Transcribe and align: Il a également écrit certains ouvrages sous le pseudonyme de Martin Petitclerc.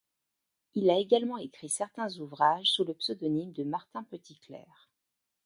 Il 0.73 0.89
a 0.89 0.97
également 0.97 1.37
écrit 1.37 1.69
certains 1.69 2.11
ouvrages 2.17 2.71
sous 2.71 2.83
le 2.83 2.95
pseudonyme 2.95 3.51
de 3.51 3.63
Martin 3.63 4.01
Petitclerc. 4.01 4.89